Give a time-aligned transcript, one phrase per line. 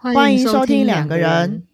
[0.00, 1.64] 欢迎收听两两个人，，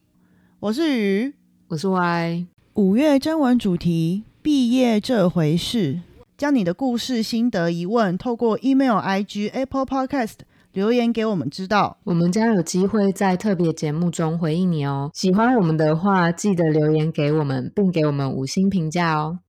[0.59, 1.35] 我是鱼。
[1.69, 2.47] 我是 Y。
[2.73, 6.01] 五月征文主题：毕业这回事。
[6.39, 10.37] 将你的故事、心得、疑问，透过 email、IG、Apple Podcast
[10.73, 11.99] 留言给我们知道。
[12.05, 15.11] 我们将有机会在特别节目中回应你哦。
[15.13, 19.41] 喜欢我们的话，记得留言给我们，并给我们五星评价哦。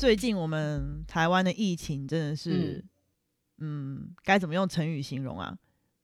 [0.00, 2.82] 最近我们台湾的疫情真的是，
[3.58, 5.54] 嗯，该怎么用成语形容啊？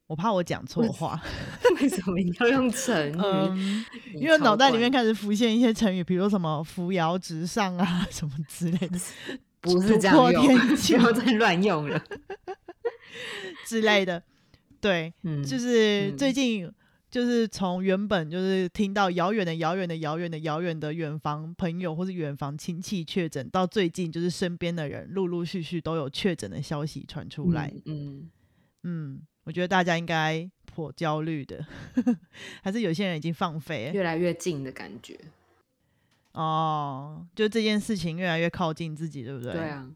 [0.06, 1.18] 我怕我讲错话，
[1.80, 3.16] 为什么你要用成语？
[3.18, 8.98] 嗯，因为脑袋里面超开始浮现一些成语，比如说什么扶摇直上啊， 什么之类的
[9.62, 12.04] 不是这突破样用，天际不要再乱用了。
[13.66, 14.22] 之类的。
[14.78, 16.70] 对，嗯，就是嗯最近，
[17.10, 27.72] 就是从原本就是听到遥远的、遥远的、遥远的、遥远的远房朋友或是远房亲戚确诊，到最近就是身边的人陆陆续续都有确诊的消息传出来。
[27.84, 28.28] 嗯，
[28.82, 31.64] 嗯，我觉得大家应该颇焦虑的，
[32.62, 35.18] 还是有些人已经放飞嗯，越来越近的感觉。
[36.32, 39.52] 哦，就这件事情越来越靠近自己，对不对？
[39.54, 39.62] 对。
[39.70, 39.90] 啊，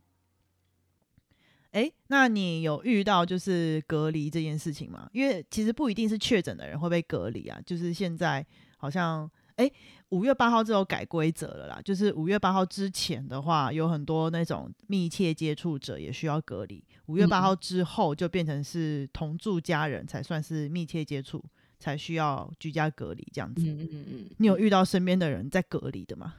[1.73, 5.09] 哎，那你有遇到就是隔离这件事情吗？
[5.13, 8.45] 因为其实不一定是确诊的人会被隔离啊，就是现在
[8.77, 9.71] 好像哎，
[10.09, 21.45] 五月八号之后改规则了啦，就是五月八号之前的话，有很多那种密切接触者也需要隔离，五月八嗯号之后就变成是同住家人才算是密切接触，
[21.79, 23.63] 才需要居家隔离这样子。
[23.65, 26.35] 嗯嗯嗯，你有遇到身边的人在隔离的吗？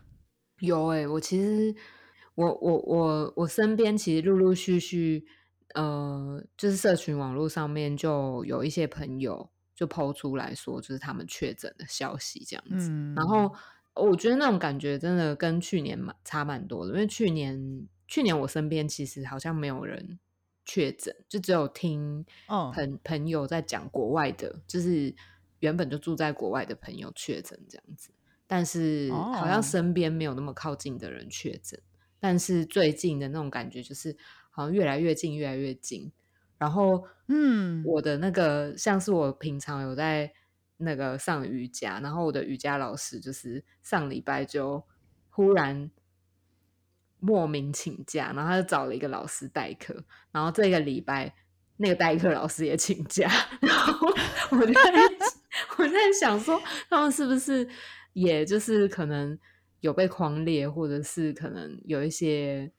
[0.60, 1.74] 有诶、我其实
[2.36, 5.26] 我我我我身边其实陆陆续续，
[5.74, 12.90] 呃，就是社群网络上面就有一些朋友就抛出来说，就是他们确诊的消息这样子。
[12.90, 13.54] 嗯，然后
[13.96, 20.18] 我觉得那种感觉真的跟去年蛮差蛮多的，因为去年去年我身边其实好像没有人
[20.64, 22.72] 确诊，就只有听哦。
[22.74, 25.14] 朋朋友在讲国外的，就是
[25.60, 28.12] 原本就住在国外的朋友确诊这样子，
[28.48, 29.48] 但是好哦。
[29.48, 31.80] 像身边没有那么靠近的人确诊，
[32.22, 34.16] 但是最近的那种感觉就是
[34.52, 36.10] 好像越来越近，越来越近，
[36.58, 37.84] 然后嗯。
[37.86, 40.32] 我的那个像是我平常有在
[40.78, 44.86] 那个上瑜伽，然后我的瑜伽老师就是上礼拜就
[45.30, 45.90] 忽然
[47.20, 51.34] 莫名请假，然后他就找了一个老师代课，然后这个礼拜
[51.78, 53.28] 那个代课老师也请假，
[53.60, 54.08] 然后
[54.52, 54.82] 我就在
[55.78, 57.68] 我在想说，他们是不是
[58.14, 59.38] 也就是可能
[59.82, 62.72] 有被框列，或者是可能有一些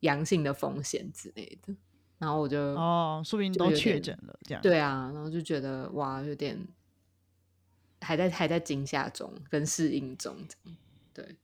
[0.00, 1.74] 阳性的风险之类的。
[2.18, 4.62] 然后我就哦，说不定都确诊了这样。
[4.62, 6.66] 对啊，然后就觉得哇，有点
[8.00, 10.34] 还在还在惊吓中跟适应中
[11.12, 11.36] 对，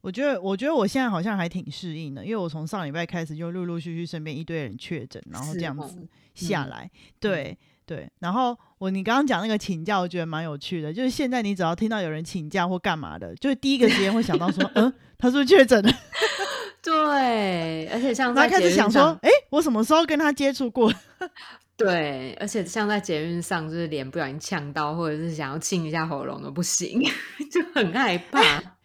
[0.00, 6.90] 我觉得，我觉得我现在好像还挺适应的，因为我从上礼拜开始就陆陆续续身边一堆人确诊，然后这样子下嗯来，
[7.20, 7.56] 对
[7.86, 8.10] 对。
[8.18, 15.92] 然后我你刚刚讲那个请假，我觉得蛮有趣的，就是现在你只要听到有人请假或干嘛的，就是第一个时间会想到说， 嗯，他是不是确诊了？
[16.82, 20.92] 对，而且像然后开始想说上，，哎，我什么时候跟他接触过？
[21.76, 27.02] 对，而且像在捷运上，就是脸不小心呛到，或者是想要清一下喉咙都不行，
[27.50, 28.75] 就很害怕。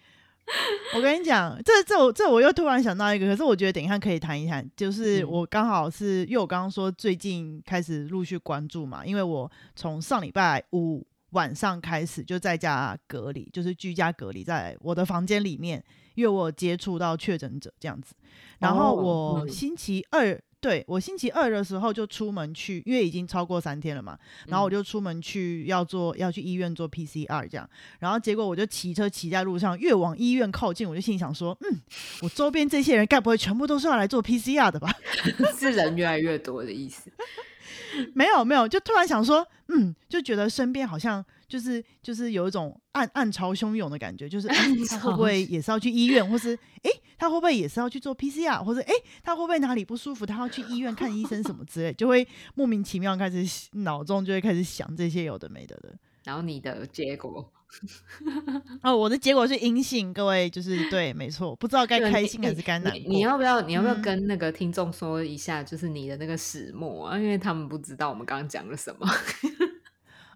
[0.95, 15.83] 我跟你讲，这这我这我又突然想到一个，可是我觉得等一下可以谈一谈，就是嗯我刚好是因为我刚刚说最近开始陆续关注嘛，因为我从上礼拜五晚上开始就在家隔离，就是居家隔离在我的房间里面，
[16.15, 18.13] 因为我有接触到确诊者这样子，
[18.59, 20.39] 然后哦我嗯星期二。
[20.61, 24.15] 对我星期二的时候就出门去，因为已经超过三天了嘛，
[24.47, 27.67] 然后我嗯就出门去要做要去医院做 PCR 这样，
[27.99, 31.81] 然后结果我就骑车骑在路上，越往医院靠近，我就心里想说，嗯，
[32.21, 34.93] 我周边这些人该不会全部都是要来做 PCR 的吧？
[35.57, 37.11] 是人越来越多的意思。
[38.13, 44.55] 没有没有，就突然想说，嗯，就觉得身边好像就是就是有一种暗暗潮汹涌的感觉，就是、诶
[44.87, 46.89] 他会不会也是要去医院，或是诶，
[47.21, 55.93] 他会不会也是要去做 PCR，或者哎，他会不会哪里不舒服，他要去医院看医生什么之类， 就会莫名其妙开始脑中就会开始想这些有的没的的。
[56.23, 57.47] 然后你的结果，
[58.81, 62.99] 哦，我的结果是阴性，各位就是对，没错，不知道该开心还是该难过。
[62.99, 67.19] 你你要不要你要不要嗯跟那个听众说一下，就是你的那个始末啊？
[67.19, 69.07] 因为他们不知道我们刚刚讲了什么。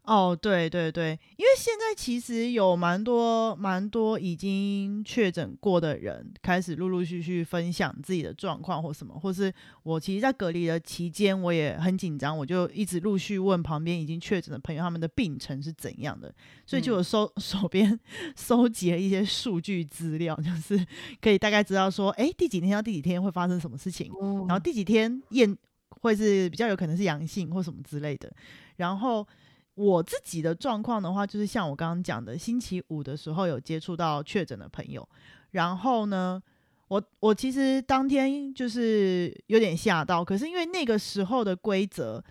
[0.05, 16.31] 哦，对对对，因为现在其实有蛮多蛮多已经确诊过的人，开始陆陆续续分享自己的状况或什么，或是我其实，在隔离的期间，我也很紧张，我就一直陆续问旁边已经确诊的朋友，他们的病程是怎样的，
[16.67, 17.99] 所以就有收 手边
[18.35, 20.85] 收集了一些数据资料，就是
[21.19, 24.11] 可以大概知道说，哎，第几天到第几天会发生什么事情，
[24.47, 25.57] 然后第几天验
[25.89, 28.31] 会是比较有可能是阳性或什么之类的，
[28.77, 29.27] 然后。
[29.75, 35.07] 我自己的状况的话，就是像我刚刚讲的，星期五的时候有接触到确诊的朋友，
[35.51, 36.42] 然后呢，
[36.88, 42.24] 我我其实当天就是有点吓到，可是因为那个时候的规则，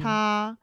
[0.00, 0.58] 它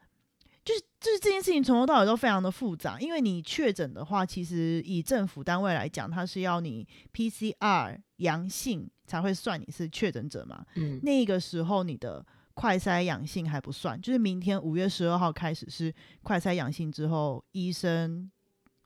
[0.64, 12.26] 就是就是这件事情从头到尾都非常的复杂，因为你确诊的话，其实以政府单位来讲，它是要你 PCR 阳性才会算你是确诊者嘛，嗯，那个时候你的。
[12.56, 15.94] 快筛阳性还不算，就是明天五月十二号开始是
[16.24, 18.32] 快筛阳性之后，医生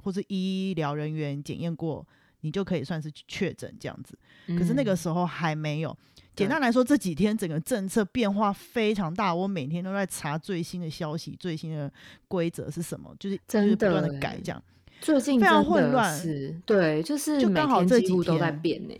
[0.04, 2.06] 或者医疗人员检验过，
[2.42, 4.18] 你就可以算是确诊这样子。
[4.57, 5.98] 可是那个时候还没有。
[6.36, 11.92] 简单来说，这几天整个政策变化非常大，我每天都在查最新的消息，最新的
[12.27, 14.63] 规则是什么，就是就是不断的改这样。
[15.01, 18.95] 最近非常混乱，是对，就是就刚好这几天都在变呢。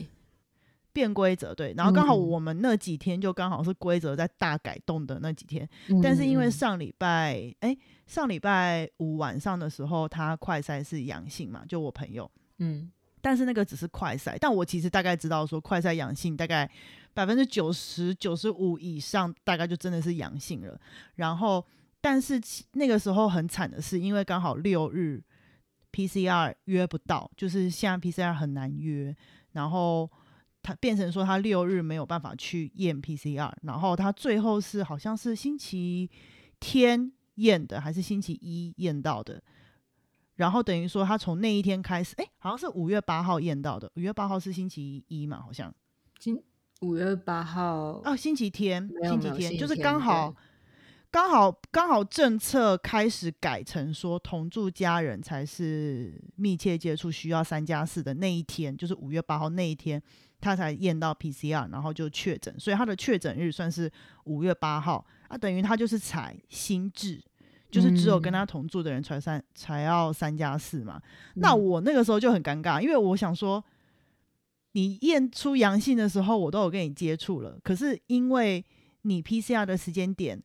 [1.00, 5.68] 变规则对，然后刚好我们那几天就刚好是规则在大改动的那几天，
[6.04, 7.76] 但是因为上礼拜哎
[8.06, 12.92] 上礼拜五晚上的时候，他快筛是阳性嘛，就我朋友，嗯，
[13.22, 16.70] 但是那个只是快筛，但我其实大概知道说快筛阳性大概
[17.14, 20.78] 百分之九十九十五以上，大概就真的是阳性了。
[21.16, 21.66] 然后，
[22.02, 22.42] 但是
[22.74, 25.24] 那个时候很惨的是，因为刚好六日
[25.94, 29.16] PCR 约不到，就是现在 PCR 很难约，
[29.54, 30.10] 然后。
[30.62, 36.10] 他变成说他六日没有办法去验 PCR，然后他最后是好像是星期
[36.60, 39.42] 天验的，还是星期一验到的，
[40.36, 45.74] 然后等于说他从那一天开始，哎，好像是五月八号验到的，五月八号是星期一嘛，好像，
[46.18, 46.42] 今
[46.82, 50.36] 五月八号哦，星期天，星期天就是刚好。
[51.12, 60.00] 刚好刚好政策开始改成说同住家人才是密切接触需要三加四的那一天，就是五月八号那一天，
[60.40, 63.92] 他才验到 PCR，然后就确诊，所以他的确诊日算是
[64.26, 67.22] 五月八号，啊，等于他就是采新制，
[67.70, 71.02] 就是只有跟他同住的人才三才要三加四嘛。
[71.36, 73.64] 那我那个时候就很尴尬，因为我想说，
[74.72, 78.66] 你验出阳性的时候，我都有跟你接触了，可是因为
[79.04, 80.42] 你 PCR 的时间点。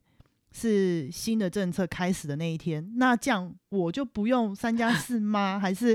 [0.57, 5.59] 是新的政策开始的那一天，那这样我就不用三加四吗？
[5.59, 5.89] 还是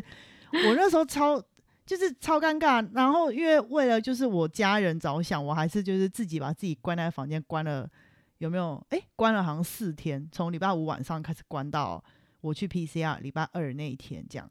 [0.52, 1.42] 我那时候超
[1.90, 2.88] 就是超尴尬？
[2.94, 7.90] 然后因为为了就是我家人着想，我还是就是自己把自己关在房间关了，
[8.38, 8.80] 有没有？
[8.90, 12.00] 哎，关了好像四天，从礼拜五晚上开始关到
[12.42, 14.48] 我去 PCR 礼拜二那一天，这样。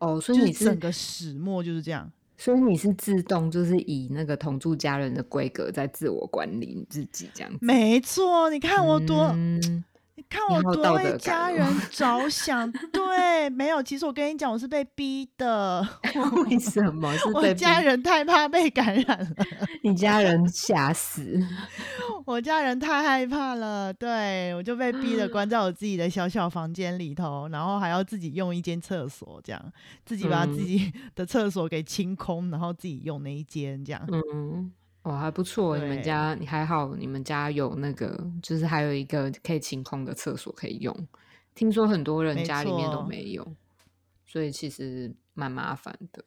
[0.00, 2.12] 哦，所以你整个始末就是这样。
[2.36, 8.50] 所以你是自动就是以那个同住家人的规格在自我管理你自己这样子，没错。
[8.50, 9.34] 你看我多，
[10.22, 12.70] 你看我多为家人 着想。
[12.92, 13.82] 对，没有。
[13.82, 15.86] 其实我跟你讲，我是被逼的。
[16.46, 17.12] 为什么？
[17.34, 19.28] 我家人太怕被感染了。
[19.82, 21.40] 你家人吓死。
[22.24, 29.60] 我家人太害怕了，对我就被逼的关在我自己的小小房间里头，然后还要自己用一间厕所，这样
[30.04, 34.00] 自己把自己的厕所给清空，然后自己用那一间这样。
[34.32, 34.70] 嗯，
[35.02, 40.94] 哦，还不错，你们家你还好，你们家有那个，就是还有一个可以清空的厕所可以用。
[41.54, 43.46] 听说很多人家里面都没有，
[44.24, 46.24] 所以其实蛮麻烦的。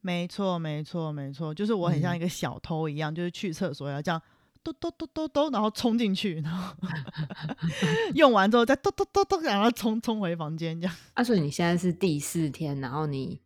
[0.00, 4.20] 没错，没错，没错，就是我很像一个小偷一样，就是去厕所要这样。
[4.62, 6.74] 咚咚咚咚咚，然后冲进去，然后
[8.14, 10.94] 用完之后再咚咚咚咚，然后冲冲回房间这样。
[11.14, 13.40] 啊，所以你现在是第四天，然后你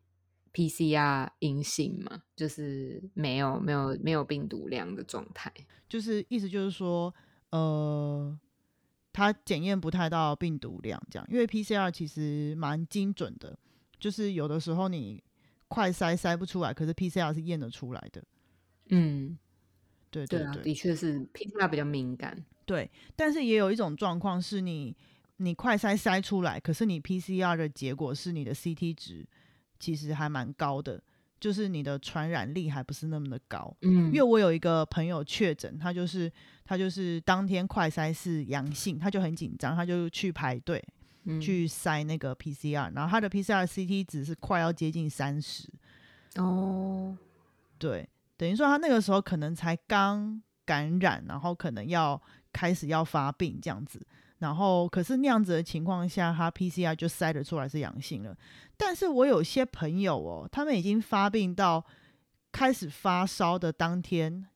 [0.55, 2.23] PCR 阴性嘛？
[2.37, 5.53] 就是没有没有没有病毒量的状态，
[5.89, 7.13] 就是意思就是说，
[7.51, 8.39] 呃，
[9.13, 13.59] 它检验不太到病毒量这样，因为 PCR 其实蛮精准的，
[13.99, 15.23] 就是有的时候你
[15.69, 18.25] 快筛筛不出来，可是 PCR 是验得出来的。
[18.91, 19.37] 嗯。
[20.11, 22.45] 对对对，的确是 PCR 比较敏感。
[22.65, 24.97] 对，但是也有一种状况是你
[25.39, 29.27] 你快筛筛出来，可是你 PCR 的结果是你的 CT 值
[29.85, 30.99] 其实还蛮高的，
[31.39, 33.77] 就是你的传染力还不是那么的高。
[33.83, 36.33] 嗯，因为我有一个朋友确诊，他就是
[36.65, 40.83] 他就是当天快筛是阳性，他就很紧张，他就去排队
[41.39, 45.69] 去筛那个 PCR，然后他的 PCR CT 值是快要接近三十。
[46.37, 47.15] 哦，
[47.77, 48.09] 对。
[48.37, 52.21] 等于说他那个时候可能才刚感染，然后可能要
[52.53, 54.05] 开始要发病这样子，
[54.39, 58.37] 然后可是那样子的情况下，他 PCR 就筛得出来是阳性了。
[58.77, 61.85] 但是我有些朋友哦，他们已经发病到
[62.53, 64.47] 开始发烧的当天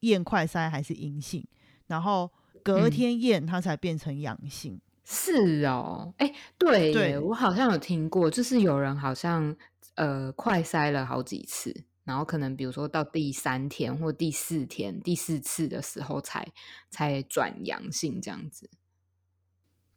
[0.00, 1.46] 验快筛还是阴性，
[1.88, 2.30] 然后
[2.62, 4.80] 隔嗯天验他才变成阳性。
[5.04, 9.54] 是哦，哎，对，对我好像有听过，就是有人好像
[9.96, 11.74] 呃快筛了好几次，
[12.04, 16.46] 然后可能比如说到第三天或第四天、第四次的时候才
[16.90, 18.70] 才转阳性这样子。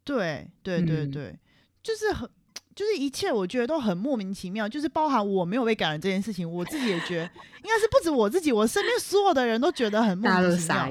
[0.04, 1.40] 对对对嗯对，
[1.82, 2.30] 就是很。
[2.76, 4.68] 就是一切，我觉得都很莫名其妙。
[4.68, 10.76] 就是包含我没有被感染这件事情，我自己也觉得，应该是不止我自己，我身边所有的人都觉得很莫名其妙。
[10.76, 10.90] 大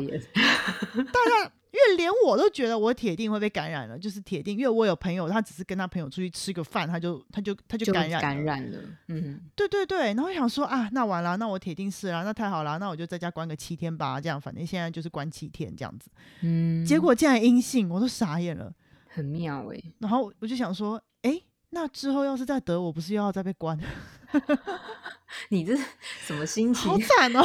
[1.26, 4.56] 家，因为连我都觉得我铁定会被感染了，就是铁定。
[4.56, 8.22] 因为我有朋友，他只是跟他朋友出去吃个饭，他就他就他就就感染了。
[8.22, 8.78] 感染了。
[9.08, 16.08] 嗯，对对对，然后想说啊，那完了，那我铁定是啦，那太好了，那我就在家关个七天吧，这样反正现在就是关七天这样子。
[16.42, 18.72] 嗯，结果竟然阴性，我都傻眼了。
[19.14, 21.40] 很妙哎、然后我就想说，哎，
[21.70, 23.78] 那之后要是再得，我不是又要再被关？
[25.50, 25.76] 你这
[26.20, 26.98] 什么心情好？
[26.98, 27.42] 惨哦！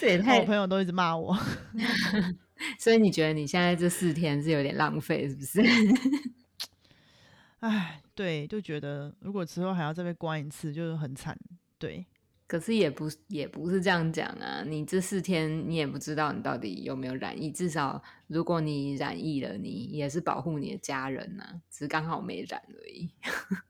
[0.00, 0.44] 这也 太我……
[0.46, 1.36] 朋友都一直骂我。
[2.78, 5.60] 所以你觉得你现在这四天是有点浪费，是不是？
[7.60, 11.38] 哎，对，就觉得如果之后还要再被关一次，就是很惨。
[11.78, 12.06] 对，
[12.46, 23.10] 可是也不也不是这样讲啊，你这四天你也不知道你到底有没有染疫，至少如果你染疫了，你也是保护你的家人呐、只是刚好没染而已。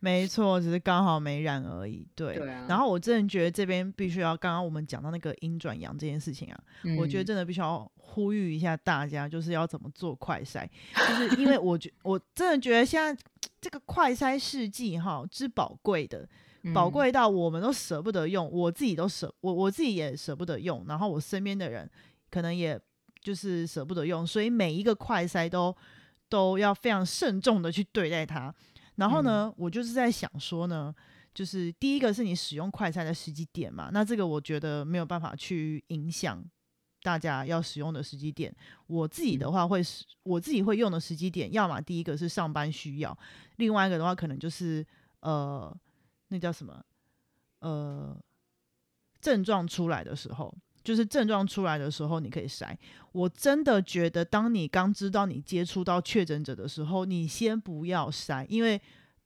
[0.00, 2.08] 没错，只是刚好没染而已。
[2.14, 6.60] 对，对啊然后我真的觉得这边必须要，刚刚我们讲到那个阴转阳这件事情啊，
[6.98, 13.22] 我觉得嗯真的必须要呼吁一下大家，就是要怎么做快筛，就是因为我觉我真的觉得现在
[13.60, 16.26] 这个快筛试剂哈之宝贵的，
[16.74, 21.88] 宝嗯贵到我们都舍不得用，我自己都舍我我自己也舍不得用，然后我身边的人
[22.30, 22.80] 可能也
[23.20, 25.74] 就是舍不得用，所以每一个快塞都
[26.28, 28.54] 都要非常慎重的去对待它。
[28.96, 30.94] 然后呢，我就是在想说呢，
[31.32, 36.44] 就是第一个是你使用快筛的时机点嘛，那这个我觉得没有办法去影响
[37.02, 38.52] 大家要使用的时机点。
[38.88, 43.16] 我自己的话会是，我自己会用的时机点，要么第一个是上班需要，
[43.56, 44.84] 另外一个的话可能就是
[45.20, 45.72] 呃，
[46.28, 46.82] 那叫什么
[47.60, 48.16] 呃，
[49.20, 50.56] 症状出来的时候。
[50.84, 52.74] 就是症状出来的时候，你可以筛。
[53.12, 58.80] 我真的觉得，当你刚知道你接触到确诊者的时候，你先不要筛，因为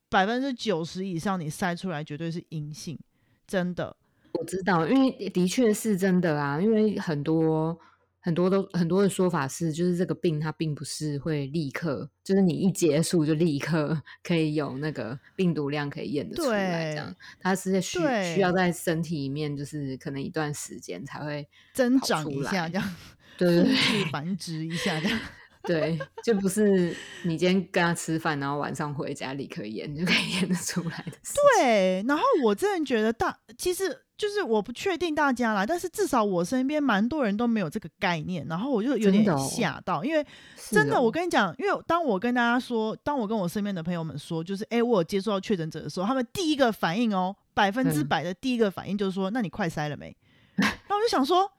[0.09, 2.99] 百分之九十以上你筛出来绝对是阴性，
[3.47, 3.95] 真的。
[4.33, 7.79] 我知道，因为的确是真的啊，因为很多
[8.23, 17.99] 很多都很多的说法是，就是这个病它并不是会立刻，就是你一结束就立刻 可以有那个病毒量可以验得出来，这样它是需
[18.33, 22.95] 需要在身体里面，就是可能一段时间才会增长一下，来这样
[23.37, 25.19] 对对 对繁殖一下，这样。
[25.63, 31.13] 对， 就不是你今天跟他吃饭，然后晚上回家立刻演就可以演得出来的。
[31.57, 40.25] 对，然后我真的觉得大，其实就是我不确定大家啦，但是至少我身边蛮多人都没有这个概念，然后我就有点吓到，因为
[40.69, 50.15] 真的，哦我跟你讲，因为当我跟大家说，当我跟我身边的朋友们说，就是哎，我有接触到确诊者的时候，他们第一个反应哦，百分之嗯百的第一个反应就是说，那你快塞了没？
[50.55, 51.49] 然后我就想说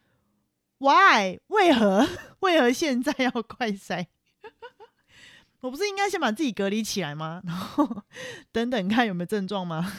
[0.79, 1.39] ，why？
[1.49, 2.07] 为何？
[2.41, 4.07] 为何现在要快筛？
[5.61, 7.41] 我不是应该先把自己隔离起来吗？
[7.47, 7.89] 然后
[8.53, 9.91] 等等看有没有症状吗？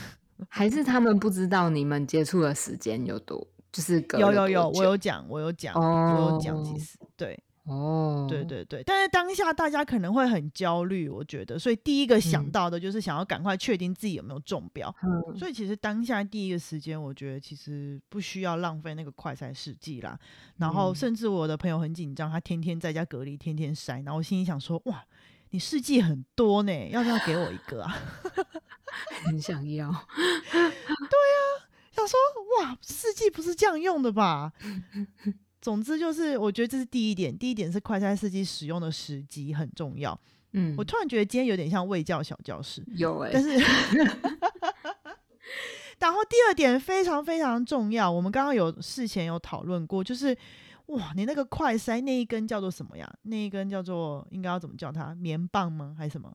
[0.49, 7.39] 还是他们不知道你们接触的时间有多，就是隔有有有，我有讲，我有讲，我有讲，其哦实对。
[7.65, 14.93] 哦，对对对，但是当下大家可能会很焦虑，我觉得，所以第一个想嗯到的就是想要赶快确定自己有没有中标。
[15.01, 20.17] 嗯，所以其实当下第一个时间，我觉得其实不需要浪费那个快筛试剂啦。
[20.57, 23.95] 然后嗯甚至我的朋友很紧张，他天天在家隔离，天天筛。
[24.05, 25.03] 然后我心里想说，哇，
[25.49, 27.97] 你试剂很多呢，要不要给我一个啊？
[29.25, 31.39] 很想要，对啊
[31.91, 32.17] 想说，
[32.61, 34.53] 哇，试剂不是这样用的吧？
[35.65, 37.35] 总之就是，我觉得这是第一点。
[37.35, 40.15] 第一点是快餐司机使用的时机很重要。
[40.53, 43.49] 嗯我，突然觉得今天有点像卫教小教室，有哎、但是，
[45.97, 50.37] 然后第二点非常非常重要，我们刚刚有事前有讨论过，就是
[50.85, 53.11] 哇，你那个快塞那一根叫做什么呀？
[53.23, 55.15] 那一根叫做应该要怎么叫它？
[55.15, 55.95] 棉棒吗？
[55.97, 56.31] 还是什么？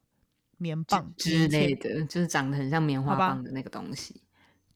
[0.58, 4.20] 棉棒之类的，就是长得很像棉花棒的那个东西。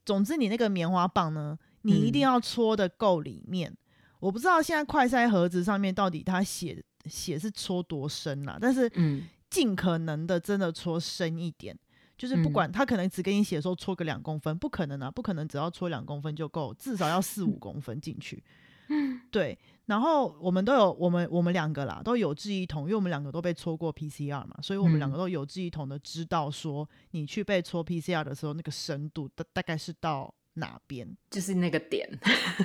[0.06, 3.76] 总之，你那个棉花棒呢，你一定嗯要戳的够里面。
[4.24, 11.78] 我不知道现在快筛盒子上面到底它写写是戳多深啦，但是嗯尽可能的真的戳深一点。
[12.16, 18.42] 就是不嗯管他可能只给你写说戳个两公分，不可能啊，不可能只要戳两公分就够，至少要四五公分进去。
[19.32, 31.06] 对，然后我们都有我们我们两个啦，都有志一同，因为我们两个都被戳过 PCR 嘛，所以我们两个嗯都有志一同的知道说，你去被戳 PCR 的时候，那个深度大大概是到哪边。
[31.30, 32.08] 就是那个点，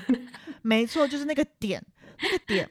[0.61, 1.83] 没错，就是那个点，
[2.21, 2.69] 那个点。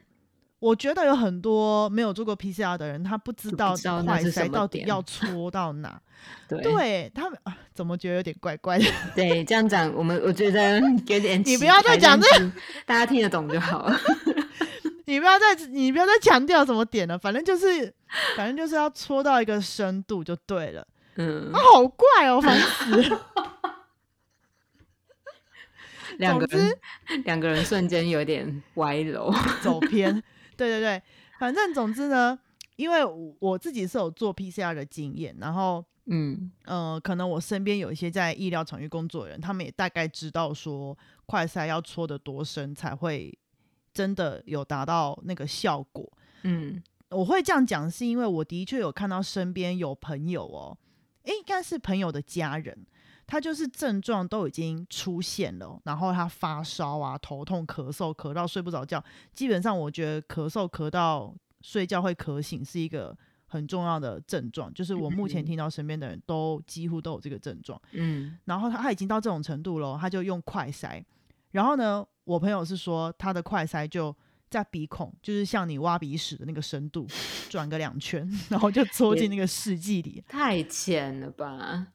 [0.60, 6.00] 我觉得有很多没有做过 PCR 的人，他不知道知道那快是什么筛到底要戳到哪。
[6.48, 8.84] 对对他们、啊，怎么觉得有点怪怪的？
[9.14, 12.26] 对，这样讲我们我觉得有点你不要再怪讲这
[12.84, 13.96] 大家听得懂就好了。
[15.06, 17.94] 你不要再你不要再强调什么点了，反正就是
[18.36, 20.84] 反正就是要戳到一个深度就对了。
[21.14, 23.47] 嗯啊，，好怪哦，烦死了！
[26.18, 26.78] 两个总人
[27.24, 29.32] 两个人瞬间有点歪楼。
[29.62, 30.14] 走偏。
[30.56, 31.02] 对对对，
[31.38, 32.38] 反正总之呢，
[32.76, 40.96] 因为我我自己是有做 PCR 的经验，然后嗯呃，可能我身边有一些在医疗场域工作的人，他们也大概知道说
[41.26, 43.36] 快筛要戳的多深才会
[43.94, 46.10] 真的有达到那个效果。
[46.42, 50.76] 嗯我会这样讲，是因为我的确有看到身边有朋友哦，
[51.22, 52.86] 诶，应该是朋友的家人，
[53.28, 59.04] 他就是症状都已经出现了，然后他发烧啊、头痛、咳嗽，咳到睡不着觉。
[59.34, 63.14] 基本上，我觉得咳嗽咳到睡觉会咳醒是一个
[63.46, 67.78] 很重要的症状，就是我目前嗯听到身边的人都几乎都有这个症状。
[67.92, 71.04] 嗯然后他他已经到这种程度了，他就用快塞。
[71.50, 74.14] 然后呢，我朋友是说他的快塞就
[74.48, 77.06] 在鼻孔，就是像你挖鼻屎的那个深度，
[77.50, 80.24] 转个两圈， 然后就 戳进那个试剂里。
[80.26, 81.88] 太浅了吧？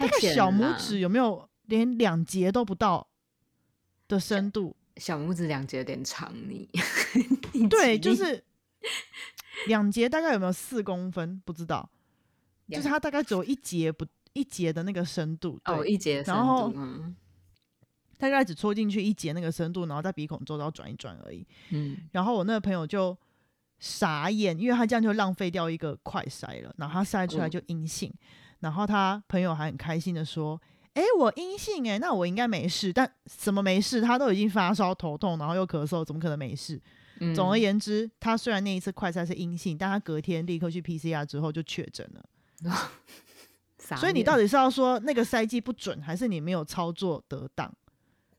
[0.00, 3.06] 那个小拇指有没有连两节都不到
[4.08, 4.74] 的深度？
[4.96, 6.68] 小拇指两节有点长，你
[7.52, 8.42] 你对，就是
[9.68, 11.40] 两节，大概有没有四公分？
[11.44, 11.88] 不知道，
[12.68, 15.60] 就是两它大概只有一节不一节的那个深度。
[15.64, 16.72] 对，哦一节然后
[18.18, 21.46] 大概只戳进去一节那个深度，然后在鼻孔周遭转一转而已。
[21.70, 23.16] 嗯然后我那个朋友就
[23.78, 28.12] 傻眼，因为他这样就浪费掉一个快筛了，然后他筛出来嗯就阴性，
[28.60, 30.60] 然后他朋友还很开心的说
[30.94, 34.00] ：“哎，我阴性哎，那我应该没事。”但什么没事？
[34.00, 36.80] 他都已经发烧、头痛，然后又咳嗽，怎么可能没事？
[37.20, 42.24] 嗯，总而言之，他虽然那一次快筛是阴性，但他隔天立刻去 PCR 之后就确诊了。
[43.96, 47.72] 所以你到底是要说那个筛剂不准，还是你没有操作得当？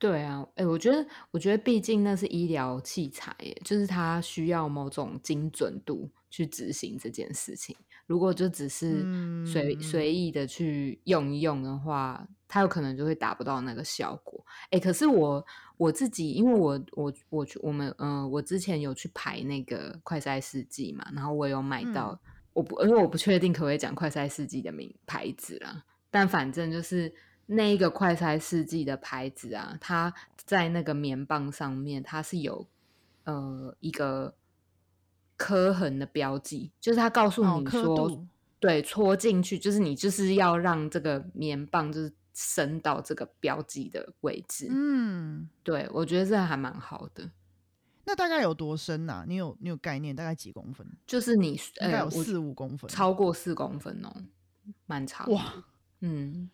[0.02, 7.76] 对啊，哎、我觉得，我觉得毕竟那是医疗器材耶，就是它需要某种精准度去执行这件事情。
[8.08, 9.04] 如果就只是
[9.46, 14.44] 随、嗯随意的去用一用的话，它有可能就会达不到那个效果。
[14.72, 15.46] 哎、可是我
[15.78, 22.20] 我自己，因为我我我去我们嗯、呃，我之前有去排那个快筛试剂嘛，然后我有买到，
[22.54, 27.14] 我不因为我不确定可不可以讲快筛试剂的名牌子啦，但反正就是
[27.46, 32.68] 那一个快筛试剂的牌子啊，它在那个棉棒上面，它是有
[33.26, 34.36] 呃一个
[35.36, 38.28] 刻痕的标记，就是它告诉你说，度
[38.60, 44.68] 对，戳进去就是你就是要让这个棉棒就是伸到这个标记的位置。
[44.70, 47.32] 嗯，对我觉得这还蛮好的，
[48.06, 50.16] 那大概有多深呐、你有你有概念？
[50.16, 50.88] 大概几公分？
[51.08, 52.90] 就是你应该呃我有四五公分。
[52.90, 54.14] 超过四公分哦，
[54.86, 55.30] 蛮长。
[55.32, 55.54] 哇
[56.02, 56.50] 嗯，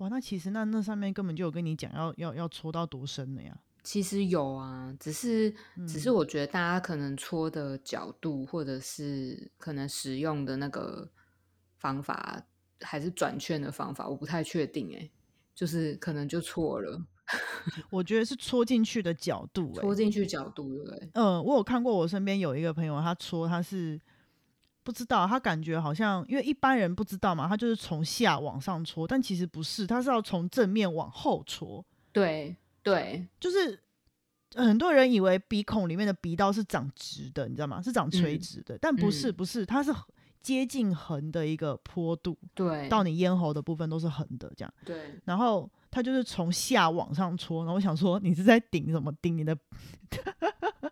[0.00, 3.56] 哇，那其实那那上面根本就有跟你讲要要要戳到多深的呀。
[3.82, 5.50] 其实有啊，只是
[5.86, 11.08] 只是嗯我觉得大家可能戳的角度，或者是可能使用的那个
[11.78, 12.42] 方法，
[12.80, 15.10] 还是转圈的方法，我不太确定哎、
[15.54, 17.02] 就是可能就错了，
[17.90, 21.10] 我觉得是戳进去的角度、欸，戳进去角度对不对？
[21.14, 23.98] 嗯，我有看过，我身边有一个朋友，他戳他是
[24.82, 33.78] 不知道，他感觉好像因为一般人不知道嘛，他就是从下往上戳，但其实不是，他是要从正面往后戳，对对，就是
[34.54, 37.80] 很多人以为鼻孔里面的鼻道是长直的，你知道吗？
[37.82, 39.92] 是长垂嗯直的，但不是，嗯不是，它是
[40.42, 44.74] 接近横的一个坡度，对，到你咽喉的部分都是横的这样。
[44.86, 49.12] 对，然后他就是从下往上戳，然后我想说你是在顶什么？
[49.20, 49.54] 顶你的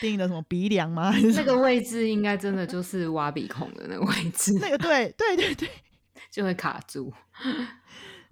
[0.00, 1.12] 顶你的什么鼻梁吗？
[1.34, 5.68] 那个位置应该真的就是挖鼻孔的那个位置，那个对对对对
[6.30, 7.12] 就会卡住。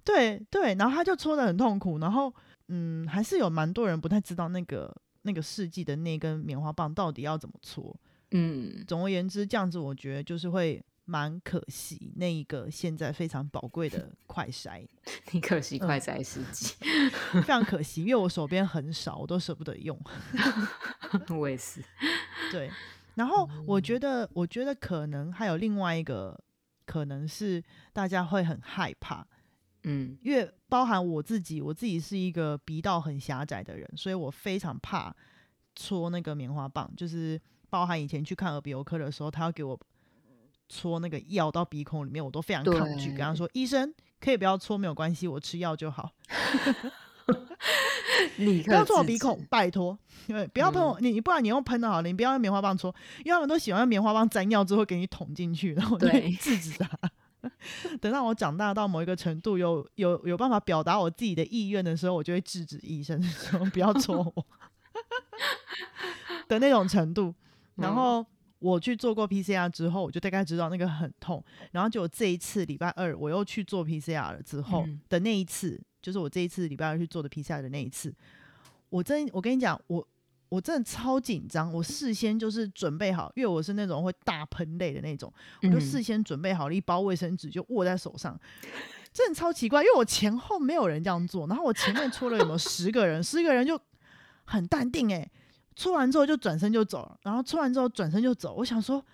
[0.03, 2.33] 对对，然后他就搓的很痛苦，然后
[2.69, 7.95] 嗯，还是有蛮多人不太知道那个那个世纪的那根棉花棒到底要怎么搓。
[8.31, 14.85] 嗯，总而言之，这样子我觉得就是会蛮可惜那一个现在非常宝贵的 快筛，
[15.31, 16.75] 你可惜快嗯筛试剂，
[17.31, 19.97] 非常可惜，因为我手边很少，我都舍不得用。
[21.33, 21.81] 我也是。
[22.51, 22.69] 对，
[23.15, 26.37] 然后我觉得，我觉得可能还有另外一个
[26.85, 29.25] 可能是大家会很害怕，
[29.83, 35.15] 嗯因为包含我自己，我自己是一个鼻道很狭窄的人，所以我非常怕
[35.73, 37.39] 戳那个棉花棒，就是
[37.69, 39.79] 包含以前去看耳鼻喉科的时候，他要给我
[40.69, 46.11] 戳那个药到鼻孔里面，我都非常抗拒，跟他说医生可以不要戳，没有关系，我吃药就好。
[48.37, 56.89] 立刻不要戳我鼻孔，拜托，因为不要喷我，你你不然你用喷的好了，你不要用棉花棒戳，因为他们都喜欢用棉花棒沾药之后给你捅进去，然后对制止他。
[58.01, 64.45] 等到我长大到某一个程度，有有有办法表达我自己的意愿的时候，我就会制止医生说不要戳我
[66.47, 67.33] 的那种程度。
[67.75, 68.25] 然嗯后
[68.59, 71.43] 我去做过 PCR 之后，我就大概知道那个很痛。
[71.71, 78.13] 然后就这一次礼拜二我又去做 PCR 了之后嗯的那一次，就是我这一次礼拜二去做的 PCR 的那一次，
[78.89, 80.07] 我真我跟你讲，我
[80.49, 88.39] 我真的超紧张，我事先就是准备好，因为我是那种会大喷泪的那种，我就嗯事先准备好了一包卫生纸，就握在手上。
[89.13, 93.79] 真的超奇怪，因为我前后没有人这样做，然后我前面出了有没有十个人，十个人就
[94.45, 95.27] 很淡定诶、
[95.77, 98.55] 戳完之后就转身就走了，然后戳完之后转身就走。
[98.55, 99.05] 我想说，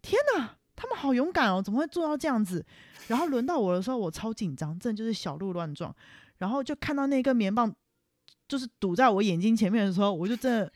[0.00, 2.64] 天哪，他们好勇敢哦，怎么会做到这样子？
[3.08, 5.92] 然后轮到我的时候，我超紧张，真的就是小鹿乱撞。
[6.38, 7.74] 然后就看到那根棉棒
[8.46, 10.72] 就是堵在我眼睛前面的时候，我就真的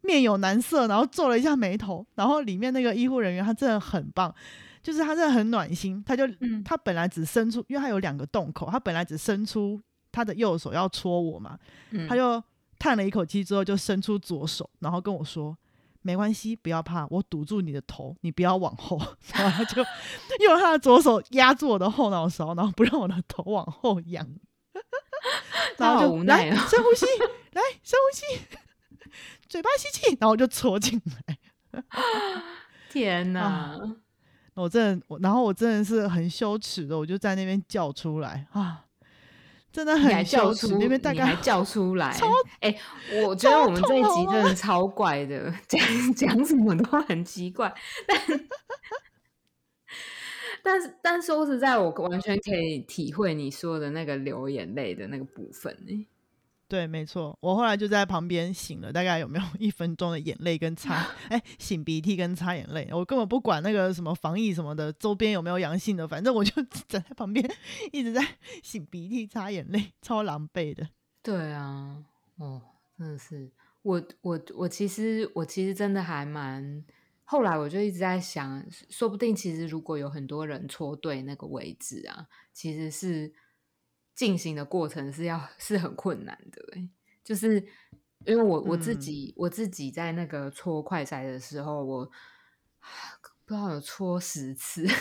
[0.00, 2.04] 面有难色，然后皱了一下眉头。
[2.16, 4.34] 然后里面那个医护人员他真的很棒，
[4.82, 11.56] 就是他真的很暖心，他就嗯他本来只伸出，因为他有两个洞口，他本来只伸出他的右手要戳我嘛，
[11.90, 12.42] 嗯他就
[12.82, 15.56] 叹了一口气之后，就伸出左手，然后跟我说
[16.02, 19.00] ：“没关系，不要怕，我堵住你的头，你不要往后。
[19.34, 19.80] ”然后他就
[20.44, 24.26] 用他的左手压住我的后脑勺，然后不让我的头往后仰。
[25.78, 27.06] 然后就来无奈哦深呼吸，
[27.52, 28.40] 来深呼吸，
[29.48, 31.82] 嘴巴吸气，然后我就戳进来。
[32.90, 33.80] 天哪啊！
[34.54, 38.86] 我真的，我然后我真的是很羞耻的，我就在那边叫出来啊，
[39.72, 40.68] 真的还很叫羞耻。
[40.68, 42.26] 出，你还叫出来超，
[42.60, 42.76] 哎、
[43.24, 45.80] 我觉得我们这一集真的超怪的，讲
[46.14, 47.72] 讲什么都很奇怪，
[48.06, 48.20] 但
[50.62, 56.06] 但是但说实在，我完全可以体会你说的那个流眼泪的那个部分呢、
[56.72, 66.50] 对，没错，我后来就在旁边醒了大概有没有 一分钟的眼泪跟擦， 哎，擤鼻涕跟擦眼泪，我根本不管那个什么防疫什么的，周边有没有阳性的，反正我就
[66.88, 67.46] 站在旁边
[67.92, 68.26] 一直在
[68.62, 70.88] 擤鼻涕、擦眼泪，超狼狈的。
[71.22, 72.02] 对啊，
[72.36, 72.62] 哦，
[72.96, 73.50] 真的是
[73.82, 76.82] 我我我其实我其实真的还蛮，
[77.24, 83.30] 后来我就一直在想，说不定其实如果有很多人戳对那个位置啊，其实是
[84.14, 86.88] 进行的过程是要是很困难的欸，
[87.24, 87.56] 就是
[88.26, 89.00] 因为我我自嗯。
[89.00, 92.04] 己、我自己在那个搓快筛的时候，我
[93.44, 94.86] 不知道有搓十次。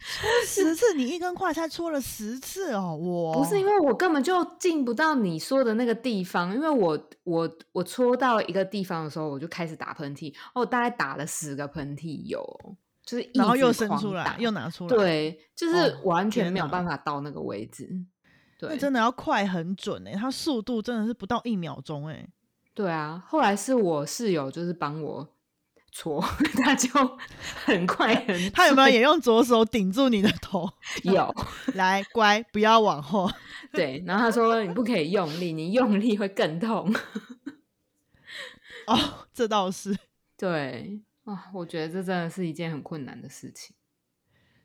[0.00, 12.42] 搓十次，你一根快才戳了十次哦，我不是因为我根本就进不到你说的那个地方，因为我我我搓到一个地方的时候，我就开始打喷嚏，哦，大概打了十个喷嚏有，
[13.10, 17.88] 就是然后又伸出来，又拿出来，，对，就是哦完全没有办法到那个位置，
[18.56, 22.24] 对，那真的要快很准哎、它速度真的是不到一秒钟哎、
[22.72, 23.20] 对啊。
[23.26, 25.26] 后来是我室友就是帮我
[25.90, 26.22] 搓，
[26.62, 26.88] 他就
[27.64, 30.70] 很快很他有没有也用左手顶住你的头？
[31.02, 31.34] 有？
[31.74, 33.28] 来，乖，不要往后。
[33.72, 36.94] 对，然后他说你不可以用力，你用力会更痛。
[38.86, 39.96] 哦，这倒是
[40.38, 43.74] 对啊，我觉得这真的是一件很困难的事情。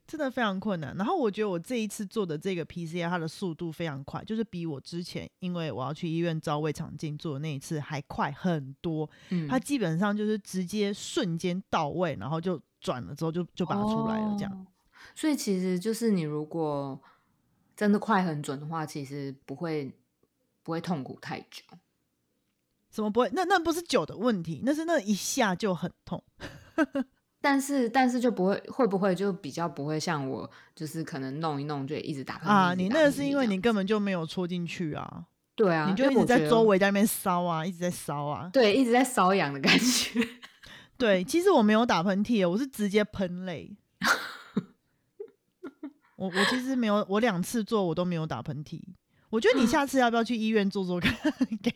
[0.08, 0.96] 真的非常困难。
[0.96, 9.10] 然后我觉得我这一次做的这个 PCR，它的速度非常快，就是比我之前因为我要去医院照胃肠镜做的那一次还快很多。
[9.30, 14.52] 嗯，它基本上就是直接瞬间到位，然后就转了之后就就拔出来了，这样。
[14.54, 14.68] 哦
[15.14, 17.00] 所以其实就是你如果
[17.76, 19.92] 真的快很准的话，其实不会
[20.64, 21.64] 不会痛苦太久。
[22.96, 23.30] 怎么不会？
[23.34, 26.24] 那那不是酒的问题，那是那一下就很痛。
[27.42, 35.26] 但是但是就不会会不会就比较不会像我，就是可能弄一弄就一直打喷嚏啊，你那个是因为你根本就没有戳进去啊，
[35.58, 38.50] 对啊，你就一直在周围在那边烧啊，一直在烧啊。
[38.54, 40.26] 对一直在瘙痒的感觉。
[40.98, 43.76] 对，其实我没有打喷嚏，我是直接喷泪。
[46.16, 48.80] 我我其实没有，我两次做我都没有打喷嚏。
[49.30, 51.14] 我觉得你下次要不要去医院做做看，
[51.62, 51.72] 给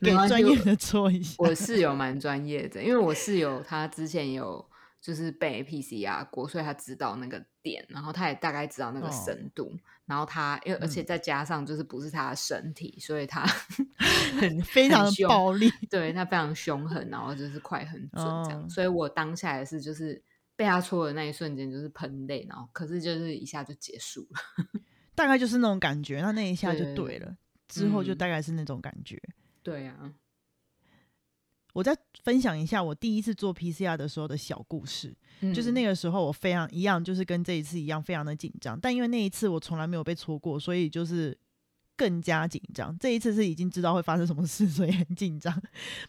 [0.00, 1.34] 给专业的做一下。
[1.38, 4.64] 我室友蛮专业的，因为我室友他之前有
[5.00, 9.72] 就是被 PCR 过，所以他知道那个点，然后他也大概知道那个哦深度，
[10.04, 13.46] 然后他因为而且嗯再加上就是不是他的身体，所以他
[14.40, 15.70] 很 非常的暴力。
[15.88, 20.20] 对他非常凶狠，然后就是快很准这样，哦所以我当下也是就是
[20.56, 24.40] 被他戳的那一瞬间就是喷泪，然后可是就是一下就结束了。
[25.16, 29.20] 大概就是那种感觉，那那一下就对对了，之后就嗯大概是那种感觉。
[29.62, 30.12] 对啊，
[31.72, 35.16] 我再分享一下我第一次做 PCR 的时候的小故事，
[35.54, 38.78] 就是那个个时候我非常一样，就是跟这一次一样，非常的紧张。
[38.78, 41.36] 但因为那一次我从来没有被戳过，所以就是
[41.96, 42.96] 更加紧张。
[42.98, 45.52] 这一次是已经知道会发生什么事， 所以很紧张。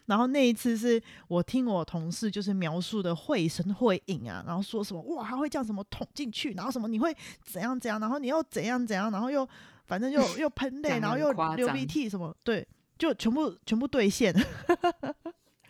[0.05, 9.47] 然后那一次是我听我同事就是描述的绘声绘影啊，然后说什么哇，他会这样什么捅进去，然后什么你会怎样怎样，然后你又怎样怎样，然后又
[9.85, 14.35] 反正又 又喷泪，然后又流鼻涕什么，对，就全部全部兑现。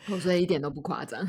[0.10, 1.20] 我所以一点都不夸张。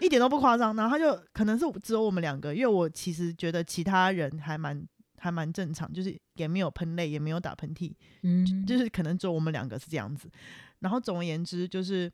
[0.00, 0.74] 一点都不夸张。
[0.74, 4.84] 然后他就可能是只有我们两个，因为我其实觉得其他人还蛮
[5.20, 10.30] 还蛮正常，就是也没有喷泪，也没有打喷嚏，嗯就是可能只有我们两个是这样子。
[10.78, 12.10] 然后总而言之，就是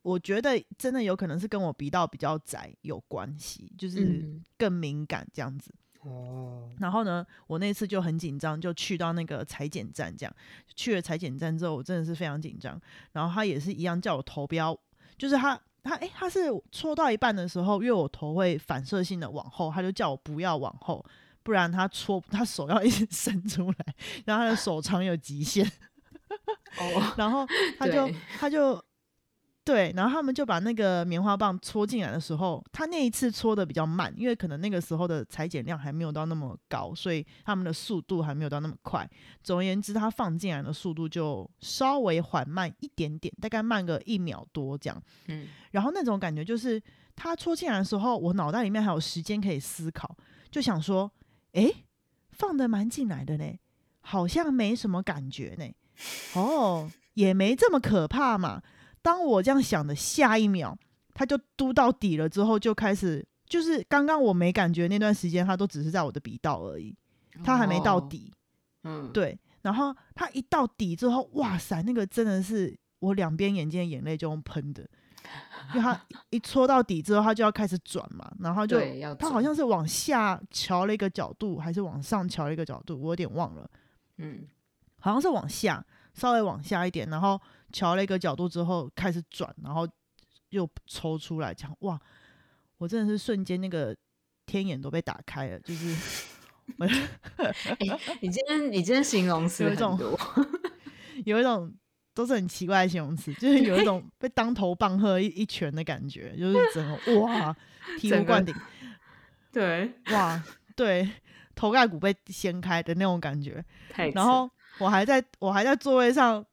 [0.00, 5.72] 我觉得真的有可能是跟我鼻道比较窄有关系，就是嗯更敏感这样子。
[6.00, 10.34] 哦，然后呢，我那次就很紧张，就去到那个裁剪站，这样
[10.74, 12.80] 去了裁剪站之后，我真的是非常紧张。
[13.12, 14.76] 然后他也是一样叫我投标，
[15.16, 16.40] 就是他他诶，他是
[16.72, 21.04] 戳到一半的时候，因为我头会反射性的往后，他就叫我不要往后，
[21.42, 25.66] 不然他搓他手要一直伸出来，然后他的手长有极限，
[26.78, 27.46] 哦， 然后
[27.78, 28.82] 他就他就
[29.64, 39.08] 对，然后他们就把那个棉花棒戳进来的时候，他那一次戳的比较慢，因为可能那个时候的裁剪量还没有到那么高，所以他们的速度还没有到那么快。
[39.40, 45.00] 总而言之，他放进来的速度就稍微缓慢一点点，大概慢个一秒多这样。
[45.28, 46.82] 嗯然后那种感觉就是
[47.14, 50.16] 他戳进来的时候，我脑袋里面还有时间可以思考，
[50.50, 51.08] 就想说，
[51.52, 51.84] 诶，
[52.30, 53.58] 放的蛮进来的呢，
[54.00, 55.66] 好像没什么感觉呢。
[56.34, 58.62] 哦，也没这么可怕嘛。
[59.02, 60.76] 当我这样想的下一秒，
[61.12, 66.96] 他就嘟到底了之后，就开始就是刚刚我没感觉那段时间，他都只是在我的鼻道而已，
[67.44, 68.32] 他还没到哦，底。
[68.84, 74.88] 嗯，对，然后他一到底之后，哇塞，那个真的是我两边眼睛的眼泪就用喷的，
[75.70, 78.80] 因为他一戳到底之后，他就要开始转嘛，然后就
[79.18, 83.70] 他好像是往下瞧了一个角度，还是往上瞧了一个角度，我有点忘了，
[84.18, 84.46] 嗯。
[85.04, 87.40] 好像是往下，稍微往下一点，然后
[87.72, 89.84] 瞧了一个角度之后开始转，然后
[90.50, 92.00] 又抽出来，这样哇，
[92.78, 93.96] 我真的是瞬间那个
[94.46, 95.96] 天眼都被打开了，就是
[98.20, 100.16] 你今天你今天形容词很有一种多，
[101.26, 101.74] 有一种
[102.14, 107.54] 都是很奇怪的形容词，就是有一种被当头棒喝一一拳的感觉，就是整个哇
[107.98, 108.54] 醍 醐灌顶，
[109.52, 110.42] 对，哇，
[110.76, 111.08] 对，
[111.54, 113.64] 头盖骨被掀开的那种感觉。
[114.14, 116.44] 然后我还在我还在座位上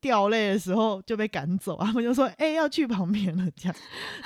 [0.00, 3.76] 掉泪的时候就被赶走， 他们就说：“哎、要去旁边了。”这样，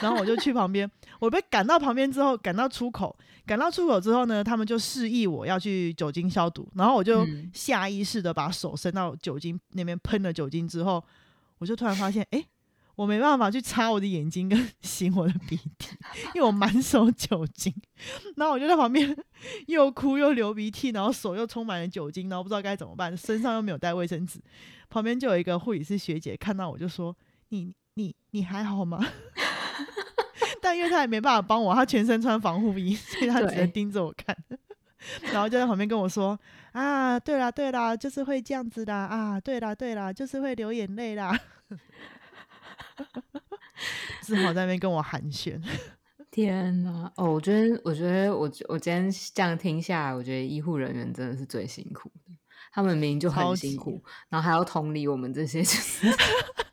[0.00, 11.02] 然后我就去旁边，我被赶到旁边之后，赶到出口，赶到出口之后呢，他们就示意我要去酒精消毒，然后我就嗯下意识的把手伸到酒精那边喷了酒精之后，
[11.58, 12.44] 我就突然发现，哎、
[12.94, 15.96] 我没办法去擦我的眼睛跟擤我的鼻涕，
[16.34, 17.74] 因为我满手酒精，
[18.36, 19.16] 然后我就在旁边
[19.66, 24.40] 又哭又流鼻涕，然后手又充满了酒精，然后不知道该怎么办，身上又没有带卫生纸。
[24.90, 27.16] 旁边就有一个护理师学姐看到我就说
[27.48, 29.02] ：“你你你还好吗？”
[30.60, 34.36] 但因为她也没办法帮我，她全身穿防护衣，所以她只能盯着我看。
[35.32, 36.38] 然后就在旁边跟我说
[36.72, 41.36] ：“啊，对啦对啦，就是会这样子的，啊，对啦对啦，就是会流眼泪啦。”
[44.22, 45.60] 只好在那边跟我寒暄。
[46.30, 52.34] 天呐，哦，我觉得，我觉得我，我今天这样听下来，我觉得医护人员真的是最辛苦的。
[52.72, 56.06] 他们明明就很辛苦，然后还要同理我们这些就是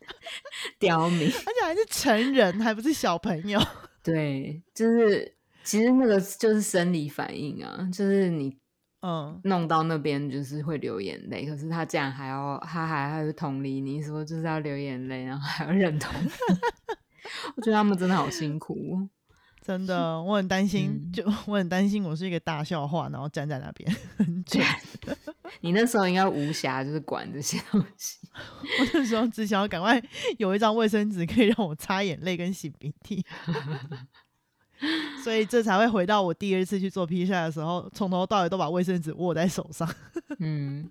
[0.80, 1.28] 刁民。
[1.28, 3.60] 而且还是成人，还不是小朋友。
[4.02, 8.58] 对，就是其实那个就是生理反应啊，就是你
[9.02, 16.14] 嗯，弄到那边就是会流眼泪，可是他竟然还要，他还还是同理你说就是要流眼泪，然后还要认同。
[17.56, 19.10] 我觉得他们真的好辛苦哦。
[19.62, 24.66] 真的，我很担心，嗯就我很担心我是一个大笑话，然后站在那边很准。
[25.62, 28.18] 你那时候应该无暇就是管这些东西。
[28.34, 30.02] 我那时候只想要赶快
[30.38, 33.24] 有一张卫生纸可以让我擦眼泪跟擤鼻涕，
[35.24, 39.88] 所以这才会回到我第二次去做披萨的时候，从头到尾都把卫生纸握在手上，
[40.40, 40.90] 嗯，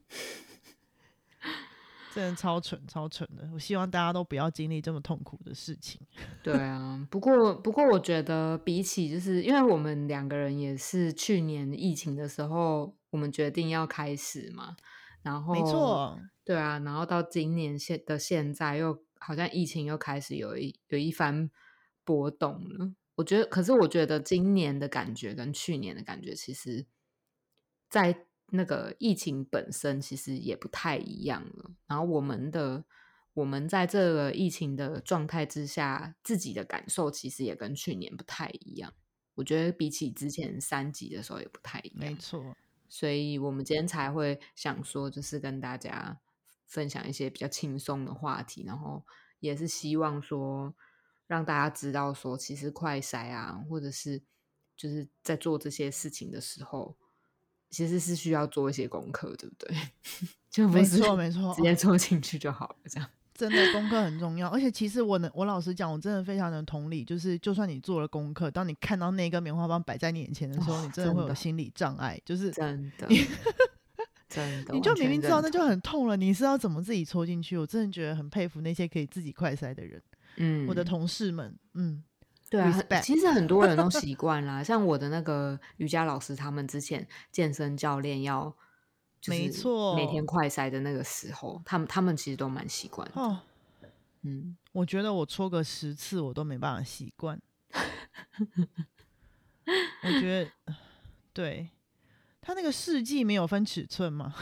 [2.15, 3.49] 真的超蠢超蠢的。
[3.55, 6.01] 我希望大家都不要经历这么痛苦的事情。
[6.43, 7.07] 对啊。
[7.11, 14.77] 不过，不过我觉得比起就是因为我们两个人也是去年疫情的时候，我们决定要开始嘛，
[15.23, 21.51] 然后没错，对啊，然后到今年现的现在，又好像疫情又开始有一有一番
[22.05, 22.93] 波动了。
[23.19, 26.87] 我觉得，可是我觉得今年的感觉跟去年的感觉，其实
[27.91, 31.73] 在那个疫情本身其实也不太一样了。
[31.89, 32.85] 然后我们的
[33.35, 38.95] 我们在这个疫情的状态之下，自己的感受其实也跟去年不太一样。
[39.35, 42.13] 我觉得比起之前三级的时候也不太一样。
[42.13, 42.57] 没错，
[42.89, 46.21] 所以我们今天才会想说，就是跟大家
[46.67, 49.05] 分享一些比较轻松的话题，然后
[49.41, 50.73] 也是希望说
[51.29, 54.21] 让大家知道说，其实快筛啊，或者是
[54.77, 56.97] 就是在做这些事情的时候，
[57.71, 59.77] 其实是需要做一些功课，对不对？
[60.51, 63.09] 就不没是错没错直接抽进去就好了，这样。
[63.35, 73.07] 真的功课很重要，而且其实我能，我老实讲，我真的非常能同理，就是就算你做了功课，当你看到那根棉花棒摆在你眼前的时候，哦你真的会有心理障碍，就是真的，
[74.29, 77.57] 真的， 你就明明知道那就很痛了，你是要怎么自己戳进去？
[77.57, 80.03] 我真的觉得很佩服那些可以自己快塞的人，
[80.39, 82.03] 嗯，我的同事们，嗯，
[82.49, 88.57] 对啊，其实很多人都习惯啦，像我的那个瑜伽老师，他们之前健身教练要，
[89.27, 93.21] 没错每天快塞的那个时候，他们他们其实都蛮习惯的。
[93.21, 93.41] 哦，
[94.23, 97.41] 嗯，我觉得我搓个十次我都没办法习惯，
[100.03, 100.75] 我觉得
[101.33, 101.71] 对。
[102.41, 104.35] 他那个试剂没有分尺寸吗？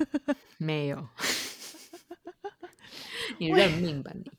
[0.56, 1.08] 没有，
[3.36, 4.30] 你认命吧你。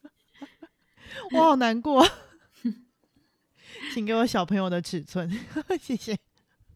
[1.34, 2.06] 我好难过，
[3.94, 5.30] 请给我小朋友的尺寸，
[5.80, 6.18] 谢谢。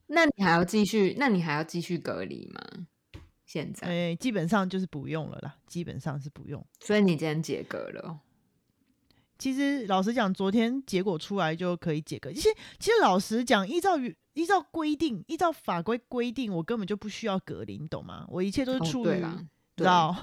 [0.08, 1.16] 那你还要继续？
[1.18, 2.62] 那你还要继续隔离吗？
[3.46, 6.66] 现在，哎、基本上就是不用了啦，基本上是不用。
[6.80, 8.20] 所以你今天解隔了哦。
[9.38, 12.32] 其实老实讲，昨天结果出来就可以解隔。
[12.32, 18.26] 其实，其实老实讲，依照于依照规定，依照法规规定，我根本就不需要隔离，你懂吗？
[18.30, 19.46] 我一切都是哦出于、对啦
[19.76, 20.16] 知道，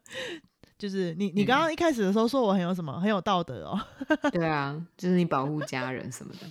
[0.78, 3.80] 就是你你刚嗯刚一开始的时候说我很有什么很有道德哦，
[4.32, 6.46] 对啊，就是你保护家人什么的，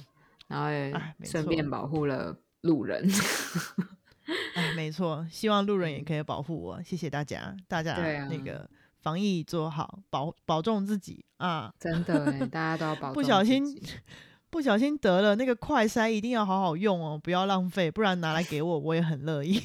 [0.48, 3.08] 然后顺便保护了路人。
[4.56, 8.68] 哎，没错，希望路人也可以保护我，谢谢大家，大家那个
[9.02, 11.72] 防疫做好，保保重自己啊。
[11.80, 13.64] 真的哎，大家都要保重不小心
[14.50, 19.62] 不小心得了那个快筛，一定要好好用哦，不要浪费，不然拿来给我，我也很乐意。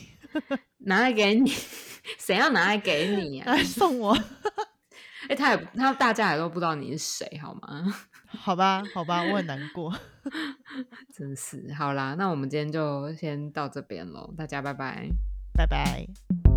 [0.79, 1.51] 拿来给你，
[2.18, 4.16] 谁要拿来给你来送我，
[5.29, 7.94] 哎、他也他大家也都不知道你是谁，好吗？
[8.27, 9.92] 好吧，好吧，我很难过。
[11.12, 15.09] 真是，好啦，那我们今天就先到这边喽，大家拜拜。
[15.53, 16.49] 拜拜。